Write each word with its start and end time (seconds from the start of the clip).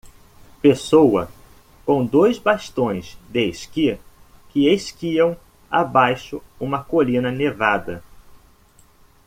Pessoa 0.63 1.29
com 1.85 2.03
dois 2.03 2.39
bastões 2.39 3.19
de 3.29 3.47
esqui 3.47 3.99
que 4.49 4.67
esquiam 4.67 5.37
abaixo 5.69 6.41
uma 6.59 6.83
colina 6.83 7.29
nevada 7.31 8.01